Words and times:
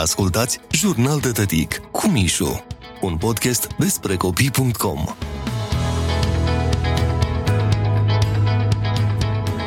Ascultați 0.00 0.60
Jurnal 0.70 1.20
de 1.20 1.30
Tătic 1.30 1.76
cu 1.76 2.08
Mișu, 2.08 2.64
un 3.00 3.16
podcast 3.16 3.68
despre 3.78 4.16
copii.com. 4.16 5.04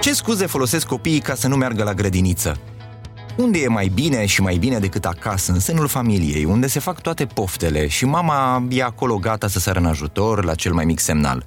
Ce 0.02 0.14
scuze 0.14 0.46
folosesc 0.46 0.88
copiii 0.88 1.20
ca 1.20 1.36
să 1.36 1.48
nu 1.48 1.56
meargă 1.56 1.84
la 1.84 1.94
grădiniță? 1.94 2.60
Unde 3.38 3.60
e 3.60 3.68
mai 3.68 3.88
bine 3.88 4.26
și 4.26 4.42
mai 4.42 4.58
bine 4.58 4.80
decât 4.80 5.06
acasă, 5.06 5.52
în 5.52 5.60
sânul 5.60 5.88
familiei, 5.88 6.46
unde 6.46 6.68
se 6.68 6.80
fac 6.80 7.02
toate 7.02 7.26
poftele 7.26 7.88
și 7.88 8.06
mama 8.06 8.68
e 8.70 8.84
acolo 8.84 9.18
gata 9.18 9.48
să 9.48 9.60
sară 9.60 9.80
în 9.80 9.86
ajutor 9.86 10.44
la 10.44 10.56
cel 10.56 10.74
mai 10.74 10.86
mic 10.86 11.00
semnal. 11.00 11.46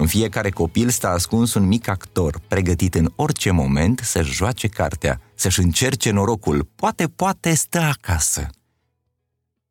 În 0.00 0.06
fiecare 0.06 0.50
copil 0.50 0.88
stă 0.88 1.06
ascuns 1.06 1.54
un 1.54 1.66
mic 1.66 1.88
actor, 1.88 2.40
pregătit 2.48 2.94
în 2.94 3.12
orice 3.16 3.50
moment 3.50 4.00
să-și 4.04 4.32
joace 4.32 4.68
cartea, 4.68 5.20
să-și 5.34 5.60
încerce 5.60 6.10
norocul. 6.10 6.68
Poate, 6.74 7.08
poate 7.08 7.54
stă 7.54 7.78
acasă. 7.78 8.46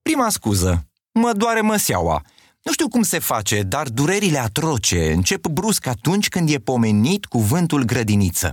Prima 0.01 0.29
scuză. 0.29 0.87
Mă 1.11 1.31
doare 1.37 1.61
măseaua. 1.61 2.21
Nu 2.61 2.71
știu 2.71 2.87
cum 2.87 3.01
se 3.01 3.19
face, 3.19 3.61
dar 3.61 3.87
durerile 3.87 4.37
atroce 4.37 5.11
încep 5.11 5.47
brusc 5.47 5.85
atunci 5.87 6.29
când 6.29 6.49
e 6.49 6.57
pomenit 6.57 7.25
cuvântul 7.25 7.83
grădiniță. 7.83 8.51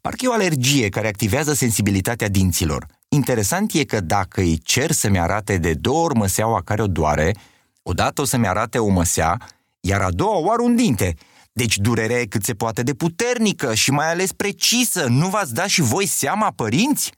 Parcă 0.00 0.24
e 0.24 0.28
o 0.28 0.32
alergie 0.32 0.88
care 0.88 1.08
activează 1.08 1.52
sensibilitatea 1.52 2.28
dinților. 2.28 2.86
Interesant 3.08 3.72
e 3.72 3.84
că 3.84 4.00
dacă 4.00 4.40
îi 4.40 4.58
cer 4.58 4.90
să-mi 4.90 5.18
arate 5.18 5.56
de 5.56 5.72
două 5.74 6.04
ori 6.04 6.14
măseaua 6.14 6.62
care 6.64 6.82
o 6.82 6.86
doare, 6.86 7.34
odată 7.82 8.20
o 8.20 8.24
să-mi 8.24 8.46
arate 8.46 8.78
o 8.78 8.88
măsea, 8.88 9.38
iar 9.82 10.00
a 10.00 10.10
doua 10.10 10.36
oară 10.36 10.62
un 10.62 10.76
dinte. 10.76 11.14
Deci 11.52 11.76
durerea 11.76 12.20
e 12.20 12.26
cât 12.26 12.44
se 12.44 12.54
poate 12.54 12.82
de 12.82 12.94
puternică 12.94 13.74
și 13.74 13.90
mai 13.90 14.10
ales 14.10 14.32
precisă. 14.32 15.06
Nu 15.06 15.28
v-ați 15.28 15.54
dat 15.54 15.68
și 15.68 15.80
voi 15.80 16.06
seama, 16.06 16.52
părinți? 16.56 17.12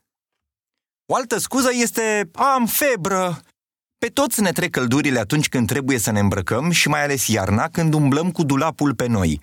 O 1.07 1.15
altă 1.15 1.39
scuză 1.39 1.69
este 1.73 2.31
am 2.33 2.67
febră. 2.67 3.41
Pe 3.99 4.07
toți 4.07 4.41
ne 4.41 4.53
trec 4.53 4.71
căldurile 4.71 5.19
atunci 5.19 5.49
când 5.49 5.67
trebuie 5.67 5.99
să 5.99 6.11
ne 6.11 6.21
îmbrăcăm 6.21 6.71
și 6.71 6.89
mai 6.89 7.03
ales 7.03 7.27
iarna 7.27 7.69
când 7.69 7.95
umblăm 7.95 8.31
cu 8.31 8.43
dulapul 8.43 8.95
pe 8.95 9.07
noi. 9.07 9.39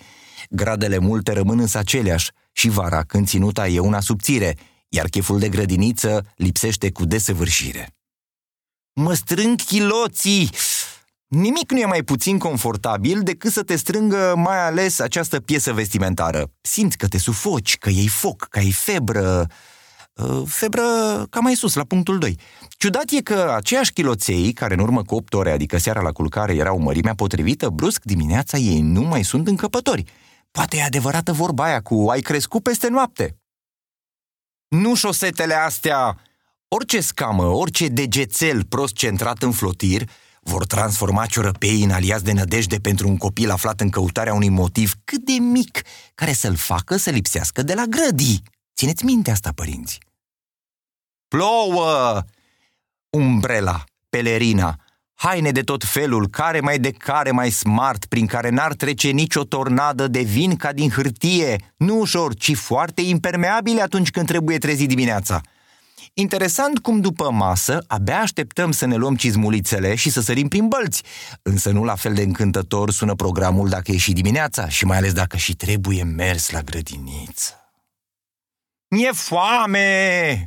Gradele 0.49 0.97
multe 0.97 1.31
rămân 1.31 1.59
însă 1.59 1.77
aceleași 1.77 2.31
și 2.51 2.69
vara 2.69 3.03
când 3.03 3.27
ținuta 3.27 3.67
e 3.67 3.79
una 3.79 3.99
subțire, 3.99 4.57
iar 4.89 5.05
cheful 5.05 5.39
de 5.39 5.49
grădiniță 5.49 6.25
lipsește 6.35 6.91
cu 6.91 7.05
desăvârșire. 7.05 7.87
Mă 8.93 9.13
strâng 9.13 9.61
chiloții! 9.61 10.49
Nimic 11.31 11.71
nu 11.71 11.77
e 11.77 11.85
mai 11.85 12.03
puțin 12.03 12.37
confortabil 12.37 13.21
decât 13.21 13.51
să 13.51 13.63
te 13.63 13.75
strângă 13.75 14.33
mai 14.37 14.65
ales 14.65 14.99
această 14.99 15.39
piesă 15.39 15.73
vestimentară. 15.73 16.51
Simți 16.61 16.97
că 16.97 17.07
te 17.07 17.17
sufoci, 17.17 17.77
că 17.77 17.89
iei 17.89 18.07
foc, 18.07 18.47
că 18.49 18.59
ai 18.59 18.71
febră... 18.71 19.47
Uh, 20.13 20.41
febră 20.45 20.81
ca 21.29 21.39
mai 21.39 21.55
sus, 21.55 21.73
la 21.73 21.83
punctul 21.83 22.17
2. 22.17 22.37
Ciudat 22.69 23.09
e 23.09 23.21
că 23.21 23.53
aceiași 23.55 23.93
chiloței, 23.93 24.53
care 24.53 24.73
în 24.73 24.79
urmă 24.79 25.03
cu 25.03 25.15
8 25.15 25.33
ore, 25.33 25.51
adică 25.51 25.77
seara 25.77 26.01
la 26.01 26.11
culcare, 26.11 26.55
erau 26.55 26.79
mărimea 26.79 27.15
potrivită, 27.15 27.69
brusc 27.69 28.03
dimineața 28.03 28.57
ei 28.57 28.81
nu 28.81 29.01
mai 29.01 29.23
sunt 29.23 29.47
încăpători. 29.47 30.03
Poate 30.51 30.77
e 30.77 30.83
adevărată 30.83 31.31
vorba 31.31 31.63
aia 31.63 31.81
cu 31.81 32.07
ai 32.09 32.21
crescut 32.21 32.63
peste 32.63 32.89
noapte. 32.89 33.37
Nu 34.67 34.95
șosetele 34.95 35.53
astea! 35.53 36.17
Orice 36.67 37.01
scamă, 37.01 37.45
orice 37.45 37.87
degețel 37.87 38.65
prost 38.65 38.93
centrat 38.93 39.41
în 39.41 39.51
flotir, 39.51 40.09
vor 40.43 40.65
transforma 40.65 41.25
ciorăpeii 41.25 41.83
în 41.83 41.91
aliați 41.91 42.23
de 42.23 42.31
nădejde 42.31 42.77
pentru 42.79 43.07
un 43.07 43.17
copil 43.17 43.49
aflat 43.49 43.81
în 43.81 43.89
căutarea 43.89 44.33
unui 44.33 44.49
motiv 44.49 44.93
cât 45.03 45.25
de 45.25 45.31
mic 45.31 45.81
care 46.15 46.33
să-l 46.33 46.55
facă 46.55 46.95
să 46.97 47.09
lipsească 47.09 47.63
de 47.63 47.73
la 47.73 47.83
grădii. 47.89 48.43
Țineți 48.75 49.05
minte 49.05 49.31
asta, 49.31 49.51
părinți. 49.55 49.99
Plouă! 51.27 52.21
Umbrela, 53.09 53.83
pelerina, 54.09 54.75
haine 55.13 55.51
de 55.51 55.61
tot 55.61 55.83
felul, 55.83 56.27
care 56.27 56.59
mai 56.59 56.79
de 56.79 56.91
care 56.91 57.31
mai 57.31 57.49
smart, 57.49 58.05
prin 58.05 58.25
care 58.25 58.49
n-ar 58.49 58.73
trece 58.73 59.09
nicio 59.09 59.43
tornadă 59.43 60.07
de 60.07 60.21
vin 60.21 60.55
ca 60.55 60.73
din 60.73 60.89
hârtie, 60.89 61.73
nu 61.77 61.99
ușor, 61.99 62.33
ci 62.33 62.55
foarte 62.55 63.01
impermeabile 63.01 63.81
atunci 63.81 64.11
când 64.11 64.27
trebuie 64.27 64.57
trezi 64.57 64.85
dimineața– 64.85 65.41
Interesant 66.13 66.79
cum 66.79 66.99
după 66.99 67.31
masă 67.31 67.83
abia 67.87 68.19
așteptăm 68.19 68.71
să 68.71 68.85
ne 68.85 68.95
luăm 68.95 69.15
cizmulițele 69.15 69.95
și 69.95 70.09
să 70.09 70.21
sărim 70.21 70.47
prin 70.47 70.67
bălți, 70.67 71.03
însă 71.41 71.71
nu 71.71 71.83
la 71.83 71.95
fel 71.95 72.13
de 72.13 72.21
încântător 72.21 72.91
sună 72.91 73.15
programul 73.15 73.69
dacă 73.69 73.91
e 73.91 73.97
și 73.97 74.13
dimineața 74.13 74.69
și 74.69 74.85
mai 74.85 74.97
ales 74.97 75.13
dacă 75.13 75.37
și 75.37 75.55
trebuie 75.55 76.03
mers 76.03 76.49
la 76.49 76.61
grădiniță. 76.61 77.55
Mi-e 78.87 79.11
foame! 79.11 80.45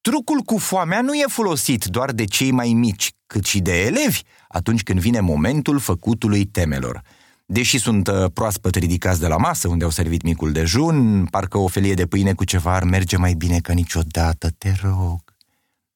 Trucul 0.00 0.40
cu 0.40 0.58
foamea 0.58 1.00
nu 1.00 1.14
e 1.14 1.24
folosit 1.28 1.84
doar 1.84 2.12
de 2.12 2.24
cei 2.24 2.50
mai 2.50 2.72
mici, 2.72 3.12
cât 3.26 3.44
și 3.44 3.60
de 3.60 3.80
elevi 3.80 4.20
atunci 4.48 4.82
când 4.82 5.00
vine 5.00 5.20
momentul 5.20 5.78
făcutului 5.78 6.44
temelor– 6.44 7.02
Deși 7.52 7.78
sunt 7.78 8.08
uh, 8.08 8.30
proaspăt 8.32 8.74
ridicați 8.74 9.20
de 9.20 9.26
la 9.26 9.36
masă, 9.36 9.68
unde 9.68 9.84
au 9.84 9.90
servit 9.90 10.22
micul 10.22 10.52
dejun, 10.52 11.24
parcă 11.24 11.58
o 11.58 11.66
felie 11.66 11.94
de 11.94 12.06
pâine 12.06 12.32
cu 12.32 12.44
ceva 12.44 12.74
ar 12.74 12.84
merge 12.84 13.16
mai 13.16 13.34
bine 13.34 13.58
ca 13.58 13.72
niciodată, 13.72 14.50
te 14.58 14.72
rog. 14.82 15.34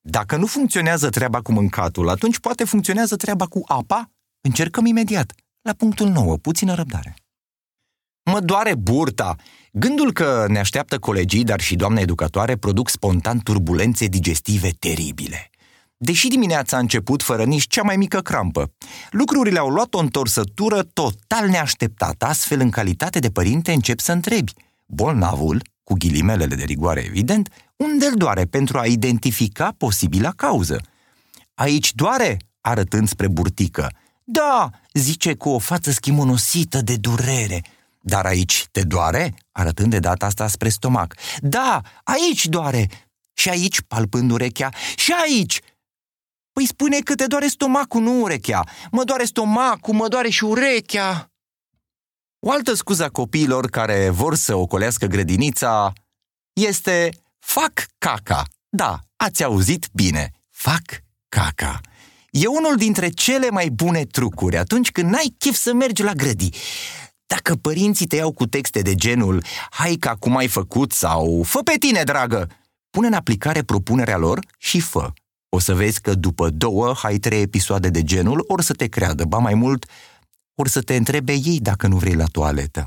Dacă 0.01 0.37
nu 0.37 0.47
funcționează 0.47 1.09
treaba 1.09 1.41
cu 1.41 1.53
mâncatul, 1.53 2.09
atunci 2.09 2.39
poate 2.39 2.65
funcționează 2.65 3.17
treaba 3.17 3.47
cu 3.47 3.63
apa? 3.67 4.11
Încercăm 4.41 4.87
imediat. 4.87 5.33
La 5.63 5.73
punctul 5.73 6.09
9, 6.09 6.37
puțină 6.37 6.75
răbdare. 6.75 7.15
Mă 8.31 8.41
doare 8.41 8.75
burta. 8.75 9.37
Gândul 9.73 10.13
că 10.13 10.45
ne 10.49 10.59
așteaptă 10.59 10.99
colegii, 10.99 11.45
dar 11.45 11.61
și 11.61 11.77
doamna 11.77 12.01
educatoare, 12.01 12.57
produc 12.57 12.89
spontan 12.89 13.39
turbulențe 13.39 14.07
digestive 14.07 14.71
teribile. 14.79 15.51
Deși 16.05 16.29
dimineața 16.29 16.77
a 16.77 16.81
început 16.81 17.23
fără 17.23 17.45
nici 17.45 17.67
cea 17.67 17.83
mai 17.83 17.97
mică 17.97 18.21
crampă, 18.21 18.73
lucrurile 19.11 19.59
au 19.59 19.69
luat 19.69 19.95
o 19.95 19.99
întorsătură 19.99 20.83
total 20.83 21.49
neașteptată, 21.49 22.27
astfel 22.27 22.61
în 22.61 22.71
calitate 22.71 23.19
de 23.19 23.31
părinte 23.31 23.73
încep 23.73 24.01
să 24.01 24.13
întrebi. 24.13 24.53
Bolnavul, 24.87 25.63
cu 25.85 25.95
ghilimelele 25.95 26.55
de 26.55 26.65
rigoare 26.65 27.05
evident, 27.05 27.49
unde 27.77 28.07
îl 28.07 28.15
doare 28.15 28.45
pentru 28.45 28.79
a 28.79 28.87
identifica 28.87 29.75
posibila 29.79 30.31
cauză. 30.31 30.81
Aici 31.55 31.95
doare, 31.95 32.37
arătând 32.61 33.09
spre 33.09 33.29
burtică. 33.29 33.91
Da, 34.25 34.71
zice 34.93 35.35
cu 35.35 35.49
o 35.49 35.59
față 35.59 35.91
schimonosită 35.91 36.81
de 36.81 36.97
durere. 36.97 37.63
Dar 38.01 38.27
aici 38.27 38.67
te 38.71 38.83
doare? 38.83 39.35
Arătând 39.53 39.91
de 39.91 39.99
data 39.99 40.27
asta 40.27 40.49
spre 40.49 40.69
stomac. 40.69 41.15
Da, 41.39 41.81
aici 42.03 42.47
doare. 42.47 42.89
Și 43.33 43.49
aici, 43.49 43.81
palpând 43.81 44.31
urechea. 44.31 44.69
Și 44.97 45.13
aici, 45.23 45.61
Păi 46.55 46.67
spune 46.67 46.99
că 46.99 47.15
te 47.15 47.27
doare 47.27 47.47
stomacul, 47.47 48.01
nu 48.01 48.21
urechea. 48.21 48.65
Mă 48.91 49.05
doare 49.05 49.25
stomacul, 49.25 49.95
mă 49.95 50.09
doare 50.09 50.29
și 50.29 50.45
urechea. 50.45 51.29
O 52.47 52.51
altă 52.51 52.75
scuză 52.75 53.05
a 53.05 53.09
copiilor 53.09 53.67
care 53.67 54.09
vor 54.09 54.35
să 54.35 54.55
ocolească 54.55 55.07
grădinița 55.07 55.93
este 56.53 57.11
fac 57.39 57.73
caca. 57.99 58.45
Da, 58.69 58.99
ați 59.17 59.45
auzit 59.45 59.89
bine, 59.93 60.31
fac 60.51 60.83
caca. 61.29 61.81
E 62.31 62.47
unul 62.47 62.77
dintre 62.77 63.09
cele 63.09 63.51
mai 63.51 63.69
bune 63.69 64.05
trucuri 64.05 64.57
atunci 64.57 64.91
când 64.91 65.11
n-ai 65.11 65.35
chef 65.39 65.55
să 65.55 65.73
mergi 65.73 66.03
la 66.03 66.13
grădi. 66.13 66.49
Dacă 67.27 67.55
părinții 67.55 68.07
te 68.07 68.17
iau 68.17 68.33
cu 68.33 68.47
texte 68.47 68.81
de 68.81 68.95
genul 68.95 69.45
Hai 69.71 69.97
ca 70.01 70.17
cum 70.17 70.37
ai 70.37 70.49
făcut 70.49 70.93
sau 70.93 71.43
Fă 71.43 71.63
pe 71.63 71.77
tine, 71.79 72.03
dragă! 72.03 72.49
Pune 72.91 73.07
în 73.07 73.13
aplicare 73.13 73.63
propunerea 73.63 74.17
lor 74.17 74.47
și 74.59 74.81
fă. 74.81 75.13
O 75.55 75.59
să 75.59 75.75
vezi 75.75 76.01
că 76.01 76.15
după 76.15 76.51
două, 76.51 76.95
hai 76.95 77.19
trei 77.19 77.41
episoade 77.41 77.89
de 77.91 78.03
genul, 78.03 78.45
ori 78.49 78.65
să 78.65 78.73
te 78.73 78.87
creadă, 78.87 79.25
ba 79.25 79.39
mai 79.39 79.55
mult, 79.55 79.87
ori 80.55 80.71
să 80.71 80.81
te 80.81 80.97
întrebe 80.97 81.33
ei 81.33 81.61
dacă 81.61 81.87
nu 81.87 81.97
vrei 81.97 82.15
la 82.15 82.25
toaletă. 82.25 82.85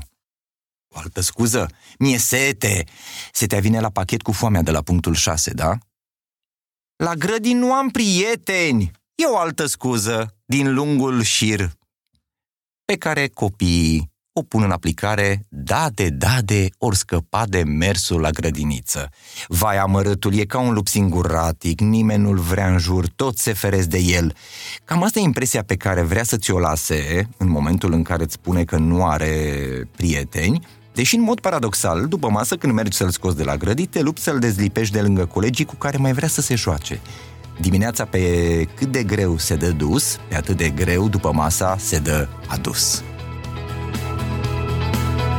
O 0.94 0.98
altă 0.98 1.20
scuză, 1.20 1.70
mie 1.98 2.18
sete. 2.18 2.84
Setea 3.32 3.60
vine 3.60 3.80
la 3.80 3.90
pachet 3.90 4.22
cu 4.22 4.32
foamea 4.32 4.62
de 4.62 4.70
la 4.70 4.82
punctul 4.82 5.14
6, 5.14 5.50
da? 5.50 5.78
La 6.96 7.14
grădini 7.14 7.58
nu 7.58 7.72
am 7.72 7.88
prieteni. 7.88 8.90
E 9.14 9.26
o 9.26 9.38
altă 9.38 9.66
scuză 9.66 10.36
din 10.44 10.74
lungul 10.74 11.22
șir 11.22 11.72
pe 12.84 12.96
care 12.96 13.28
copiii 13.28 14.10
o 14.38 14.42
pun 14.42 14.62
în 14.62 14.70
aplicare, 14.70 15.44
da 15.48 15.88
de 15.94 16.08
da 16.08 16.36
de 16.44 16.68
ori 16.78 16.96
scăpa 16.96 17.44
de 17.46 17.62
mersul 17.62 18.20
la 18.20 18.30
grădiniță. 18.30 19.08
Vai, 19.48 19.78
amărâtul 19.78 20.34
e 20.34 20.44
ca 20.44 20.58
un 20.58 20.72
lup 20.72 20.88
singuratic, 20.88 21.80
nimeni 21.80 22.22
nu-l 22.22 22.38
vrea 22.38 22.68
în 22.68 22.78
jur, 22.78 23.06
tot 23.16 23.38
se 23.38 23.52
feresc 23.52 23.88
de 23.88 23.98
el. 23.98 24.34
Cam 24.84 25.02
asta 25.02 25.18
e 25.18 25.22
impresia 25.22 25.62
pe 25.62 25.76
care 25.76 26.02
vrea 26.02 26.24
să 26.24 26.36
ți-o 26.36 26.58
lase 26.58 27.28
în 27.36 27.48
momentul 27.48 27.92
în 27.92 28.02
care 28.02 28.22
îți 28.22 28.32
spune 28.32 28.64
că 28.64 28.76
nu 28.76 29.06
are 29.06 29.32
prieteni, 29.96 30.66
Deși, 30.92 31.14
în 31.14 31.22
mod 31.22 31.40
paradoxal, 31.40 32.06
după 32.06 32.28
masă, 32.30 32.56
când 32.56 32.72
mergi 32.72 32.96
să-l 32.96 33.10
scoți 33.10 33.36
de 33.36 33.42
la 33.42 33.56
grădi, 33.56 33.86
te 33.86 34.00
lupți 34.00 34.22
să-l 34.22 34.38
dezlipești 34.38 34.94
de 34.94 35.00
lângă 35.00 35.24
colegii 35.24 35.64
cu 35.64 35.74
care 35.74 35.96
mai 35.96 36.12
vrea 36.12 36.28
să 36.28 36.40
se 36.40 36.54
joace. 36.54 37.00
Dimineața 37.60 38.04
pe 38.04 38.20
cât 38.74 38.92
de 38.92 39.02
greu 39.02 39.38
se 39.38 39.56
dă 39.56 39.70
dus, 39.70 40.18
pe 40.28 40.36
atât 40.36 40.56
de 40.56 40.68
greu 40.68 41.08
după 41.08 41.32
masa 41.32 41.76
se 41.78 41.98
dă 41.98 42.28
adus. 42.46 43.02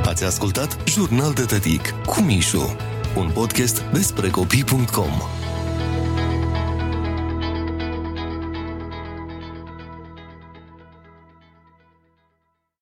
Ați 0.10 0.24
ascultat 0.24 0.78
Jurnal 0.88 1.34
de 1.34 1.42
Tătic 1.42 1.90
cu 2.06 2.22
Mișu, 2.22 2.76
un 3.16 3.30
podcast 3.34 3.82
despre 3.82 4.30
copii.com. 4.30 5.12